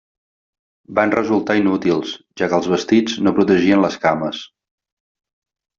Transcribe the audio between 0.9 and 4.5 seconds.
Van resultar inútils, ja que els vestits no protegien les cames.